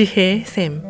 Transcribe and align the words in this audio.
지혜의 0.00 0.44
샘. 0.46 0.82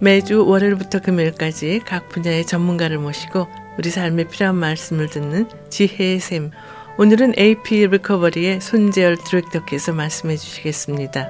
매주 0.00 0.46
월요일부터 0.46 1.00
금요일까지 1.00 1.82
각 1.84 2.08
분야의 2.08 2.46
전문가를 2.46 2.98
모시고 2.98 3.48
우리 3.78 3.90
삶에 3.90 4.28
필요한 4.28 4.54
말씀을 4.54 5.10
듣는 5.10 5.46
지혜의 5.68 6.20
샘. 6.20 6.52
오늘은 6.96 7.34
AP 7.38 7.86
리커버리의 7.86 8.62
손재열 8.62 9.18
디렉터께서 9.18 9.92
말씀해 9.92 10.38
주시겠습니다. 10.38 11.28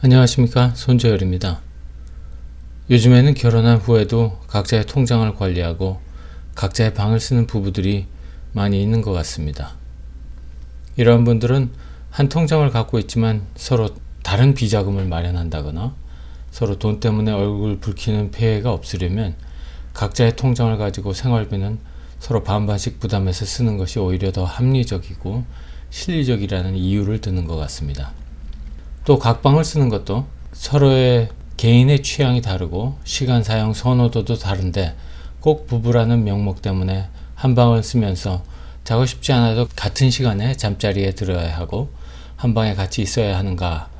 안녕하십니까. 0.00 0.70
손재열입니다. 0.76 1.58
요즘에는 2.90 3.34
결혼한 3.34 3.78
후에도 3.78 4.38
각자의 4.46 4.86
통장을 4.86 5.34
관리하고 5.34 6.06
각자의 6.58 6.92
방을 6.92 7.20
쓰는 7.20 7.46
부부들이 7.46 8.06
많이 8.50 8.82
있는 8.82 9.00
것 9.00 9.12
같습니다. 9.12 9.76
이러한 10.96 11.22
분들은 11.22 11.70
한 12.10 12.28
통장을 12.28 12.68
갖고 12.70 12.98
있지만 12.98 13.46
서로 13.54 13.90
다른 14.24 14.54
비자금을 14.54 15.04
마련한다거나 15.04 15.94
서로 16.50 16.76
돈 16.80 16.98
때문에 16.98 17.30
얼굴 17.30 17.78
붉히는 17.78 18.32
폐해가 18.32 18.72
없으려면 18.72 19.36
각자의 19.94 20.34
통장을 20.34 20.76
가지고 20.78 21.12
생활비는 21.12 21.78
서로 22.18 22.42
반반씩 22.42 22.98
부담해서 22.98 23.44
쓰는 23.44 23.76
것이 23.76 24.00
오히려 24.00 24.32
더 24.32 24.44
합리적이고 24.44 25.44
실리적이라는 25.90 26.74
이유를 26.74 27.20
드는 27.20 27.46
것 27.46 27.54
같습니다. 27.54 28.10
또 29.04 29.20
각방을 29.20 29.64
쓰는 29.64 29.88
것도 29.90 30.26
서로의 30.54 31.28
개인의 31.56 32.02
취향이 32.02 32.42
다르고 32.42 32.98
시간 33.04 33.44
사용 33.44 33.72
선호도도 33.72 34.38
다른데 34.38 34.96
꼭 35.40 35.66
부부라는 35.66 36.24
명목 36.24 36.62
때문에 36.62 37.08
한 37.34 37.54
방을 37.54 37.82
쓰면서 37.82 38.42
자고 38.84 39.06
싶지 39.06 39.32
않아도 39.32 39.68
같은 39.76 40.10
시간에 40.10 40.56
잠자리에 40.56 41.12
들어야 41.12 41.56
하고 41.56 41.90
한 42.36 42.54
방에 42.54 42.74
같이 42.74 43.02
있어야 43.02 43.36
하는가 43.38 43.90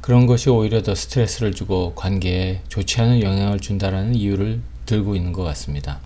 그런 0.00 0.26
것이 0.26 0.50
오히려 0.50 0.82
더 0.82 0.94
스트레스를 0.94 1.52
주고 1.52 1.94
관계에 1.94 2.60
좋지 2.68 3.00
않은 3.00 3.22
영향을 3.22 3.58
준다라는 3.58 4.14
이유를 4.14 4.60
들고 4.84 5.16
있는 5.16 5.32
것 5.32 5.42
같습니다. 5.42 5.98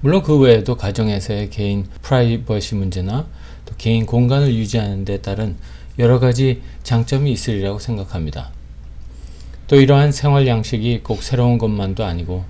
물론 0.00 0.22
그 0.22 0.38
외에도 0.38 0.76
가정에서의 0.76 1.50
개인 1.50 1.86
프라이버시 2.02 2.74
문제나 2.74 3.26
또 3.64 3.74
개인 3.78 4.06
공간을 4.06 4.54
유지하는 4.54 5.04
데 5.04 5.20
따른 5.20 5.56
여러 5.98 6.18
가지 6.18 6.62
장점이 6.84 7.30
있으리라고 7.32 7.78
생각합니다. 7.78 8.50
또 9.66 9.76
이러한 9.76 10.12
생활 10.12 10.46
양식이 10.46 11.00
꼭 11.02 11.22
새로운 11.22 11.58
것만도 11.58 12.04
아니고 12.04 12.44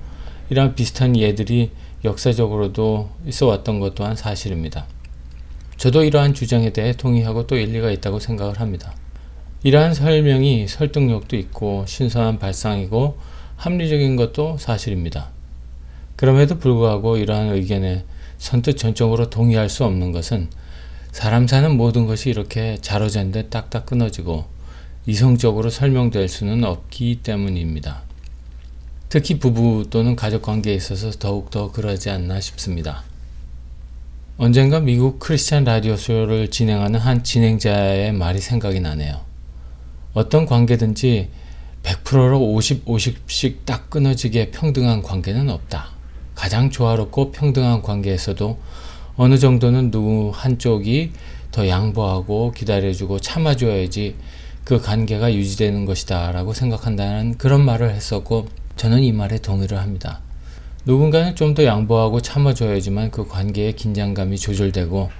이러한 0.51 0.75
비슷한 0.75 1.17
예들이 1.17 1.71
역사적으로도 2.05 3.11
있어 3.27 3.47
왔던 3.47 3.81
것 3.81 3.95
또한 3.95 4.17
사실입니다. 4.17 4.87
저도 5.77 6.05
이러한 6.05 6.35
주장에 6.35 6.71
대해 6.71 6.93
동의하고 6.93 7.47
또 7.47 7.57
일리가 7.57 7.91
있다고 7.91 8.19
생각을 8.19 8.61
합니다. 8.61 8.95
이러한 9.63 9.95
설명이 9.95 10.69
설득력도 10.69 11.37
있고 11.37 11.85
신선한 11.87 12.39
발상이고 12.39 13.19
합리적인 13.57 14.17
것도 14.17 14.57
사실입니다. 14.59 15.31
그럼에도 16.17 16.59
불구하고 16.59 17.17
이러한 17.17 17.55
의견에 17.55 18.05
선뜻 18.39 18.77
전적으로 18.77 19.31
동의할 19.31 19.69
수 19.69 19.85
없는 19.85 20.13
것은 20.13 20.49
사람 21.13 21.47
사는 21.47 21.77
모든 21.77 22.07
것이 22.07 22.31
이렇게 22.31 22.79
자로잔 22.81 23.33
듯 23.33 23.51
딱딱 23.51 23.87
끊어지고 23.87 24.47
이성적으로 25.07 25.71
설명될 25.71 26.29
수는 26.29 26.65
없기 26.65 27.21
때문입니다. 27.23 28.08
특히 29.09 29.39
부부 29.39 29.87
또는 29.89 30.17
가족 30.17 30.43
관계에 30.43 30.75
있어서 30.75 31.11
더욱더 31.11 31.73
그러지 31.73 32.11
않나 32.11 32.41
싶습니다. 32.41 33.05
언젠가 34.37 34.81
미국 34.81 35.19
크리스찬 35.19 35.65
라디오 35.65 35.97
쇼를 35.97 36.51
진행하는 36.51 37.01
한 37.01 37.25
진행자의 37.25 38.13
말이 38.13 38.39
생각이 38.39 38.81
나네요. 38.81 39.21
어떤 40.13 40.45
관계든지 40.45 41.31
100%로 41.83 42.53
50, 42.53 42.85
50씩 42.85 43.65
딱 43.65 43.89
끊어지게 43.89 44.51
평등한 44.51 45.03
관계는 45.03 45.49
없다. 45.49 45.91
가장 46.35 46.71
조화롭고 46.71 47.33
평등한 47.33 47.83
관계에서도 47.83 48.59
어느 49.17 49.39
정도는 49.39 49.91
누구 49.91 50.31
한쪽이 50.35 51.13
더 51.51 51.67
양보하고 51.67 52.53
기다려주고 52.53 53.21
참아줘야지 53.21 54.17
그 54.65 54.81
관계가 54.81 55.35
유지되는 55.35 55.87
것이다 55.87 56.31
라고 56.31 56.53
생각한다는 56.53 57.39
그런 57.39 57.65
말을 57.65 57.91
했었고 57.91 58.47
저는 58.79 59.03
이 59.03 59.13
말에 59.13 59.39
동의를 59.39 59.79
합니다. 59.79 60.21
누군가는 60.87 61.35
좀 61.37 61.55
더 61.55 61.65
양보하고 61.65 62.21
참아줘야지만 62.23 63.11
그 63.11 63.27
관계의 63.27 63.75
긴장감이 63.75 64.39
조절되고 64.39 65.11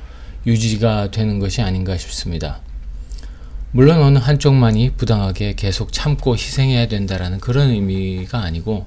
유지가 0.47 1.11
되는 1.11 1.39
것이 1.41 1.61
아닌가 1.61 1.97
싶습니다. 1.99 2.61
물론 3.73 4.01
어느 4.01 4.19
한쪽만이 4.19 4.93
부당하게 4.97 5.55
계속 5.55 5.93
참고 5.93 6.35
희생해야 6.35 6.87
된다라는 6.89 7.41
그런 7.41 7.71
의미가 7.71 8.39
아니고 8.39 8.87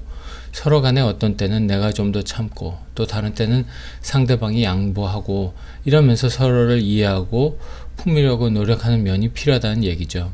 서로 0.52 0.80
간에 0.82 1.00
어떤 1.00 1.36
때는 1.36 1.66
내가 1.66 1.92
좀 1.92 2.10
더 2.12 2.22
참고 2.22 2.78
또 2.94 3.06
다른 3.06 3.34
때는 3.34 3.64
상대방이 4.00 4.64
양보하고 4.64 5.54
이러면서 5.84 6.28
서로를 6.28 6.80
이해하고 6.80 7.58
품으려고 7.96 8.50
노력하는 8.50 9.02
면이 9.04 9.28
필요하다는 9.28 9.84
얘기죠. 9.84 10.32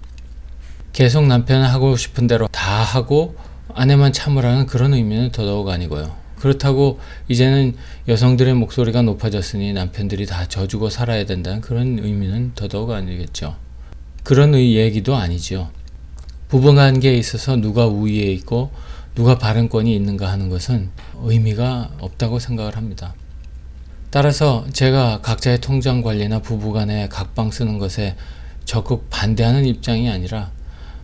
계속 0.92 1.26
남편은 1.26 1.66
하고 1.66 1.96
싶은 1.96 2.26
대로 2.26 2.48
다 2.48 2.82
하고 2.82 3.36
아내만 3.78 4.12
참으라는 4.12 4.66
그런 4.66 4.92
의미는 4.92 5.30
더더욱 5.30 5.68
아니고요. 5.68 6.12
그렇다고 6.40 6.98
이제는 7.28 7.76
여성들의 8.08 8.54
목소리가 8.54 9.02
높아졌으니 9.02 9.72
남편들이 9.72 10.26
다 10.26 10.48
져주고 10.48 10.90
살아야 10.90 11.24
된다는 11.26 11.60
그런 11.60 12.00
의미는 12.00 12.52
더더욱 12.56 12.90
아니겠죠. 12.90 13.54
그런 14.24 14.56
의 14.56 14.74
얘기도 14.74 15.14
아니죠. 15.14 15.70
부부관계에 16.48 17.16
있어서 17.18 17.54
누가 17.54 17.86
우위에 17.86 18.32
있고 18.32 18.72
누가 19.14 19.38
발언권이 19.38 19.94
있는가 19.94 20.28
하는 20.28 20.48
것은 20.48 20.90
의미가 21.22 21.92
없다고 22.00 22.40
생각을 22.40 22.76
합니다. 22.76 23.14
따라서 24.10 24.66
제가 24.72 25.20
각자의 25.20 25.60
통장 25.60 26.02
관리나 26.02 26.40
부부간에 26.40 27.08
각방 27.08 27.52
쓰는 27.52 27.78
것에 27.78 28.16
적극 28.64 29.08
반대하는 29.08 29.66
입장이 29.66 30.10
아니라 30.10 30.50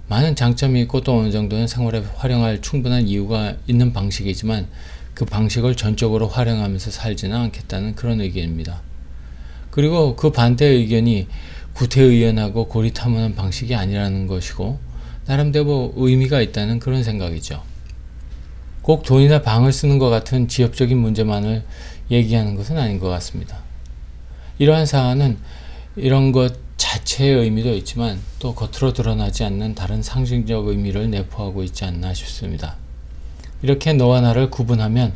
많은 0.09 0.37
장점이 0.37 0.83
있고 0.83 1.01
또 1.01 1.19
어느 1.19 1.31
정도는 1.31 1.67
생활에 1.67 2.03
활용할 2.17 2.61
충분한 2.61 3.09
이유가 3.09 3.55
있는 3.67 3.93
방식이지만 3.93 4.67
그 5.15 5.25
방식을 5.25 5.77
전적으로 5.77 6.29
활용하면서 6.29 6.91
살지는 6.91 7.37
않겠다는 7.37 7.95
그런 7.95 8.21
의견입니다. 8.21 8.83
그리고 9.71 10.17
그 10.17 10.31
반대 10.31 10.67
의견이 10.67 11.27
구태의연하고 11.73 12.69
고리타문한 12.69 13.35
방식이 13.35 13.75
아니라는 13.75 14.27
것이고 14.27 14.79
나름대로 15.27 15.93
의미가 15.97 16.41
있다는 16.41 16.79
그런 16.79 17.03
생각이죠. 17.03 17.63
꼭 18.83 19.03
돈이나 19.03 19.41
방을 19.43 19.73
쓰는 19.73 19.99
것 19.99 20.11
같은 20.11 20.47
지엽적인 20.47 20.97
문제만을 20.99 21.65
얘기하는 22.11 22.55
것은 22.55 22.77
아닌 22.77 22.99
것 22.99 23.09
같습니다. 23.09 23.59
이러한 24.59 24.85
사안은 24.85 25.39
이런 25.97 26.33
것 26.33 26.64
자체의 26.77 27.37
의미도 27.37 27.75
있지만 27.77 28.21
또 28.39 28.55
겉으로 28.55 28.93
드러나지 28.93 29.45
않는 29.45 29.75
다른 29.75 30.03
상징적 30.03 30.67
의미를 30.69 31.11
내포하고 31.11 31.63
있지 31.63 31.85
않나 31.85 32.15
싶습니다. 32.15 32.77
이렇게 33.63 33.93
너와 33.93 34.21
나를 34.21 34.51
구분하면 34.51 35.13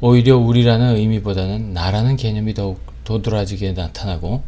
오히려 0.00 0.36
우리라는 0.36 0.96
의미보다는 0.96 1.72
나라는 1.72 2.16
개념이 2.16 2.54
더욱 2.54 2.80
도드라지게 3.04 3.72
나타나고 3.72 4.42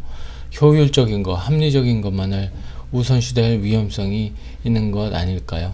효율적인 0.60 1.22
것, 1.22 1.34
합리적인 1.34 2.02
것만을 2.02 2.52
우선시될 2.92 3.62
위험성이 3.62 4.32
있는 4.64 4.90
것 4.90 5.14
아닐까요? 5.14 5.72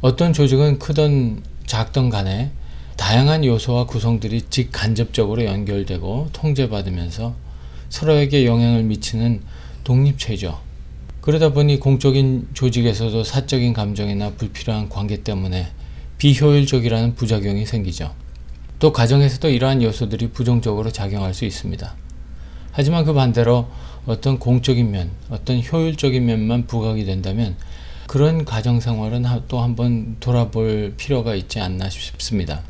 어떤 0.00 0.32
조직은 0.32 0.78
크던 0.78 1.42
작던 1.66 2.10
간에 2.10 2.50
다양한 2.96 3.44
요소와 3.44 3.86
구성들이 3.86 4.42
직간접적으로 4.50 5.44
연결되고 5.44 6.30
통제받으면서 6.32 7.34
서로에게 7.90 8.46
영향을 8.46 8.84
미치는 8.84 9.42
독립체죠. 9.84 10.58
그러다 11.20 11.52
보니 11.52 11.80
공적인 11.80 12.48
조직에서도 12.54 13.22
사적인 13.24 13.74
감정이나 13.74 14.30
불필요한 14.30 14.88
관계 14.88 15.22
때문에 15.22 15.68
비효율적이라는 16.16 17.14
부작용이 17.14 17.66
생기죠. 17.66 18.14
또 18.78 18.92
가정에서도 18.92 19.50
이러한 19.50 19.82
요소들이 19.82 20.28
부정적으로 20.30 20.90
작용할 20.90 21.34
수 21.34 21.44
있습니다. 21.44 21.94
하지만 22.72 23.04
그 23.04 23.12
반대로 23.12 23.68
어떤 24.06 24.38
공적인 24.38 24.90
면, 24.90 25.10
어떤 25.28 25.62
효율적인 25.62 26.24
면만 26.24 26.66
부각이 26.66 27.04
된다면 27.04 27.56
그런 28.06 28.44
가정 28.44 28.80
생활은 28.80 29.24
또 29.48 29.60
한번 29.60 30.16
돌아볼 30.20 30.94
필요가 30.96 31.34
있지 31.34 31.60
않나 31.60 31.90
싶습니다. 31.90 32.62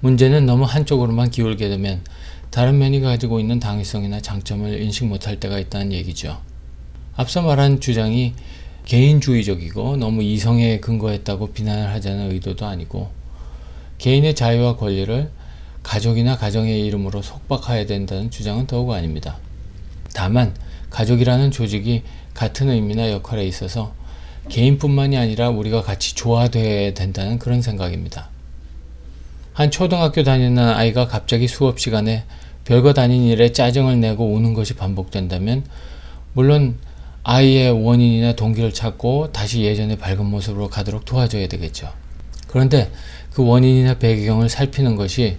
문제는 0.00 0.46
너무 0.46 0.64
한쪽으로만 0.64 1.30
기울게 1.30 1.68
되면 1.68 2.02
다른 2.50 2.78
면이 2.78 3.00
가지고 3.00 3.40
있는 3.40 3.60
당위성이나 3.60 4.20
장점을 4.20 4.80
인식 4.80 5.04
못할 5.06 5.38
때가 5.38 5.58
있다는 5.58 5.92
얘기죠. 5.92 6.40
앞서 7.14 7.42
말한 7.42 7.80
주장이 7.80 8.34
개인주의적이고 8.84 9.96
너무 9.98 10.22
이성에 10.22 10.80
근거했다고 10.80 11.52
비난을 11.52 11.90
하자는 11.90 12.32
의도도 12.32 12.64
아니고 12.64 13.10
개인의 13.98 14.34
자유와 14.34 14.76
권리를 14.76 15.30
가족이나 15.82 16.36
가정의 16.36 16.86
이름으로 16.86 17.20
속박해야 17.22 17.86
된다는 17.86 18.30
주장은 18.30 18.66
더욱 18.66 18.92
아닙니다. 18.92 19.36
다만 20.14 20.54
가족이라는 20.90 21.50
조직이 21.50 22.02
같은 22.32 22.70
의미나 22.70 23.10
역할에 23.10 23.46
있어서 23.46 23.92
개인뿐만이 24.48 25.18
아니라 25.18 25.50
우리가 25.50 25.82
같이 25.82 26.14
조화되어야 26.14 26.94
된다는 26.94 27.38
그런 27.38 27.60
생각입니다. 27.60 28.30
한 29.58 29.72
초등학교 29.72 30.22
다니는 30.22 30.56
아이가 30.62 31.08
갑자기 31.08 31.48
수업 31.48 31.80
시간에 31.80 32.22
별거 32.64 32.92
다닌 32.92 33.24
일에 33.24 33.50
짜증을 33.50 33.98
내고 33.98 34.32
우는 34.32 34.54
것이 34.54 34.74
반복된다면 34.74 35.64
물론 36.32 36.76
아이의 37.24 37.72
원인이나 37.72 38.36
동기를 38.36 38.72
찾고 38.72 39.32
다시 39.32 39.62
예전의 39.62 39.98
밝은 39.98 40.24
모습으로 40.24 40.68
가도록 40.68 41.04
도와줘야 41.04 41.48
되겠죠. 41.48 41.92
그런데 42.46 42.92
그 43.32 43.44
원인이나 43.44 43.98
배경을 43.98 44.48
살피는 44.48 44.94
것이 44.94 45.38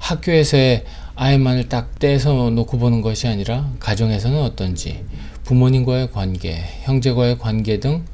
학교에서의 0.00 0.84
아이만을 1.14 1.70
딱 1.70 1.98
떼서 1.98 2.50
놓고 2.50 2.76
보는 2.76 3.00
것이 3.00 3.26
아니라 3.26 3.72
가정에서는 3.80 4.38
어떤지 4.38 5.02
부모님과의 5.44 6.12
관계, 6.12 6.62
형제과의 6.82 7.38
관계 7.38 7.80
등 7.80 8.04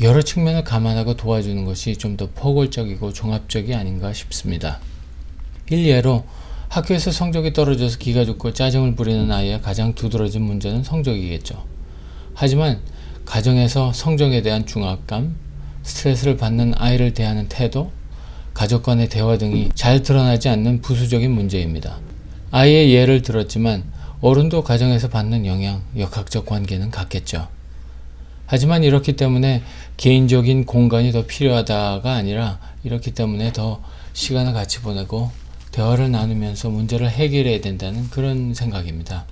여러 0.00 0.20
측면을 0.20 0.62
감안하고 0.64 1.16
도와주는 1.16 1.64
것이 1.64 1.96
좀 1.96 2.16
더 2.16 2.28
포괄적이고 2.34 3.12
종합적이 3.12 3.74
아닌가 3.74 4.12
싶습니다. 4.12 4.80
일례로 5.70 6.24
학교에서 6.68 7.10
성적이 7.10 7.52
떨어져서 7.52 7.98
기가 7.98 8.24
죽고 8.24 8.52
짜증을 8.52 8.94
부리는 8.94 9.30
아이의 9.30 9.62
가장 9.62 9.94
두드러진 9.94 10.42
문제는 10.42 10.82
성적이겠죠. 10.82 11.64
하지만 12.34 12.80
가정에서 13.24 13.92
성적에 13.92 14.42
대한 14.42 14.66
중압감, 14.66 15.36
스트레스를 15.82 16.36
받는 16.36 16.74
아이를 16.76 17.14
대하는 17.14 17.48
태도, 17.48 17.90
가족 18.54 18.82
간의 18.82 19.08
대화 19.08 19.36
등이 19.38 19.70
잘 19.74 20.02
드러나지 20.02 20.48
않는 20.48 20.80
부수적인 20.80 21.30
문제입니다. 21.30 21.98
아이의 22.50 22.92
예를 22.92 23.22
들었지만 23.22 23.84
어른도 24.20 24.62
가정에서 24.62 25.08
받는 25.08 25.44
영향, 25.46 25.82
역학적 25.96 26.46
관계는 26.46 26.90
같겠죠. 26.90 27.48
하지만 28.46 28.84
이렇기 28.84 29.14
때문에 29.14 29.62
개인적인 29.96 30.66
공간이 30.66 31.12
더 31.12 31.26
필요하다가 31.26 32.12
아니라 32.12 32.58
이렇기 32.84 33.12
때문에 33.12 33.52
더 33.52 33.82
시간을 34.12 34.52
같이 34.52 34.80
보내고 34.80 35.30
대화를 35.72 36.10
나누면서 36.10 36.70
문제를 36.70 37.10
해결해야 37.10 37.60
된다는 37.60 38.08
그런 38.10 38.54
생각입니다. 38.54 39.26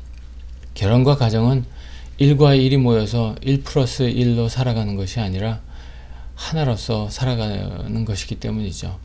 결혼과 0.75 1.17
가정은 1.17 1.65
1과 2.21 2.59
1이 2.59 2.77
모여서 2.77 3.35
1 3.41 3.63
플러스 3.63 4.05
1로 4.05 4.49
살아가는 4.49 4.95
것이 4.97 5.21
아니라 5.21 5.61
하나로서 6.35 7.09
살아가는 7.11 8.05
것이기 8.05 8.37
때문이죠. 8.37 8.99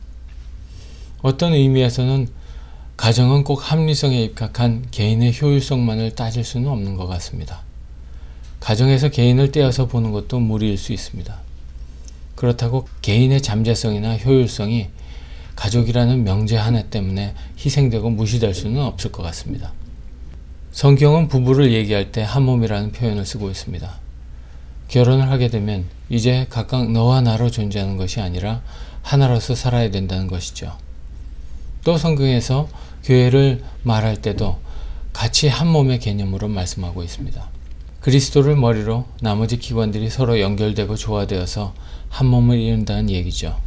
어떤 1.22 1.52
의미에서는 1.52 2.28
가정은 2.96 3.44
꼭 3.44 3.70
합리성에 3.70 4.22
입각한 4.24 4.88
개인의 4.90 5.40
효율성만을 5.40 6.14
따질 6.14 6.44
수는 6.44 6.68
없는 6.68 6.96
것 6.96 7.06
같습니다. 7.06 7.62
가정에서 8.60 9.08
개인을 9.08 9.52
떼어서 9.52 9.86
보는 9.86 10.12
것도 10.12 10.38
무리일 10.38 10.78
수 10.78 10.92
있습니다. 10.92 11.34
그렇다고 12.36 12.86
개인의 13.02 13.42
잠재성이나 13.42 14.16
효율성이 14.18 14.88
가족이라는 15.56 16.24
명제 16.24 16.56
하나 16.56 16.82
때문에 16.82 17.34
희생되고 17.58 18.08
무시될 18.10 18.54
수는 18.54 18.80
없을 18.80 19.12
것 19.12 19.22
같습니다. 19.24 19.72
성경은 20.72 21.28
부부를 21.28 21.72
얘기할 21.72 22.12
때 22.12 22.22
한 22.22 22.44
몸이라는 22.44 22.92
표현을 22.92 23.26
쓰고 23.26 23.50
있습니다. 23.50 23.90
결혼을 24.88 25.30
하게 25.30 25.48
되면 25.48 25.84
이제 26.08 26.46
각각 26.48 26.90
너와 26.90 27.20
나로 27.20 27.50
존재하는 27.50 27.96
것이 27.96 28.20
아니라 28.20 28.62
하나로서 29.02 29.54
살아야 29.54 29.90
된다는 29.90 30.26
것이죠. 30.26 30.76
또 31.84 31.96
성경에서 31.96 32.68
교회를 33.04 33.62
말할 33.82 34.20
때도 34.22 34.58
같이 35.12 35.48
한 35.48 35.68
몸의 35.68 35.98
개념으로 35.98 36.48
말씀하고 36.48 37.02
있습니다. 37.02 37.59
그리스도를 38.00 38.56
머리로 38.56 39.04
나머지 39.20 39.58
기관들이 39.58 40.08
서로 40.08 40.40
연결되고 40.40 40.96
조화되어서 40.96 41.74
한 42.08 42.26
몸을 42.26 42.58
이룬다는 42.58 43.10
얘기죠. 43.10 43.58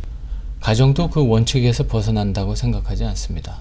가정도 0.60 1.10
그 1.10 1.28
원칙에서 1.28 1.86
벗어난다고 1.86 2.56
생각하지 2.56 3.04
않습니다. 3.06 3.60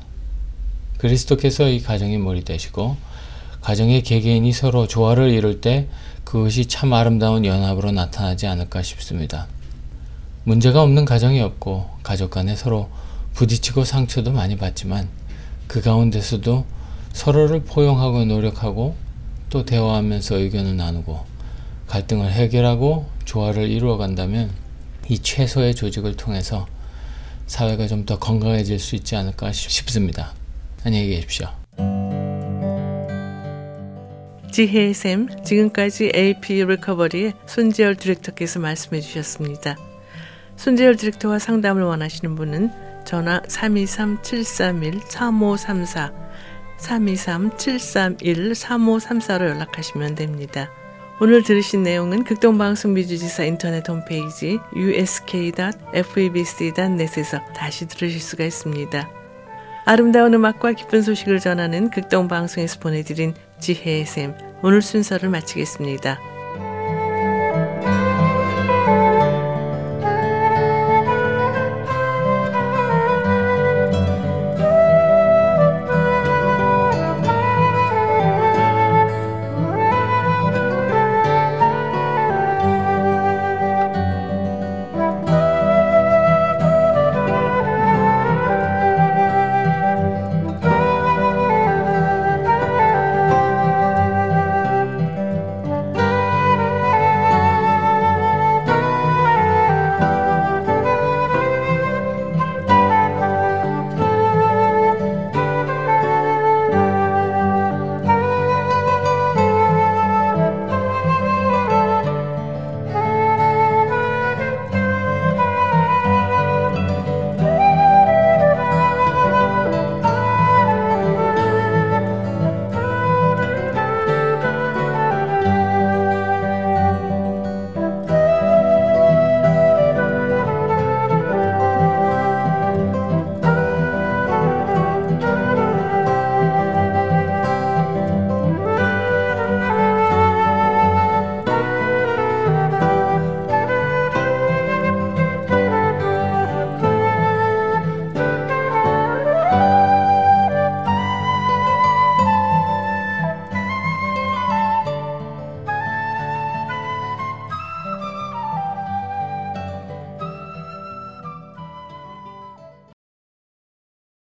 그리스도께서 0.96 1.68
이 1.68 1.80
가정의 1.82 2.18
머리 2.18 2.42
되시고 2.42 2.96
가정의 3.60 4.02
개개인이 4.02 4.50
서로 4.52 4.86
조화를 4.86 5.30
이룰 5.30 5.60
때 5.60 5.88
그것이 6.24 6.66
참 6.66 6.92
아름다운 6.94 7.44
연합으로 7.44 7.92
나타나지 7.92 8.46
않을까 8.46 8.82
싶습니다. 8.82 9.48
문제가 10.44 10.82
없는 10.82 11.04
가정이 11.04 11.40
없고 11.40 11.90
가족 12.02 12.30
간에 12.30 12.56
서로 12.56 12.88
부딪히고 13.34 13.84
상처도 13.84 14.32
많이 14.32 14.56
받지만 14.56 15.08
그 15.66 15.82
가운데서도 15.82 16.64
서로를 17.12 17.62
포용하고 17.62 18.24
노력하고 18.24 18.96
또 19.52 19.64
대화하면서 19.66 20.38
의견을 20.38 20.78
나누고 20.78 21.20
갈등을 21.86 22.32
해결하고 22.32 23.04
조화를 23.26 23.70
이루어 23.70 23.98
간다면 23.98 24.50
이 25.10 25.18
최소의 25.18 25.74
조직을 25.74 26.16
통해서 26.16 26.66
사회가 27.46 27.86
좀 27.86 28.06
더 28.06 28.18
건강해질 28.18 28.78
수 28.78 28.96
있지 28.96 29.14
않을까 29.14 29.52
싶습니다. 29.52 30.32
안녕히 30.84 31.08
계십시오. 31.08 31.48
지혜의 34.50 34.94
샘, 34.94 35.28
지금까지 35.44 36.12
AP 36.14 36.64
리커버리의 36.64 37.34
손재열 37.46 37.96
디렉터께서 37.96 38.58
말씀해 38.58 39.02
주셨습니다. 39.02 39.76
손재열 40.56 40.96
디렉터와 40.96 41.38
상담을 41.38 41.82
원하시는 41.82 42.34
분은 42.36 42.70
전화 43.04 43.42
323-731-3534, 43.42 46.10
323-731-3534로 46.82 49.48
연락하시면 49.48 50.14
됩니다. 50.14 50.70
오늘 51.20 51.42
들으신 51.42 51.82
내용은 51.82 52.24
극동방송 52.24 52.94
미주지사 52.94 53.44
인터넷 53.44 53.86
홈페이지 53.88 54.58
usk.febc.net에서 54.74 57.40
다시 57.54 57.86
들으실 57.86 58.18
수가 58.20 58.44
있습니다. 58.44 59.10
아름다운 59.84 60.32
음악과 60.34 60.72
기쁜 60.72 61.02
소식을 61.02 61.38
전하는 61.40 61.90
극동방송에서 61.90 62.78
보내드린 62.80 63.34
지혜의 63.60 64.06
샘 64.06 64.34
오늘 64.62 64.80
순서를 64.82 65.28
마치겠습니다. 65.28 66.31